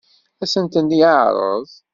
Ad 0.43 0.47
sen-ten-yeɛṛeḍ? 0.51 1.69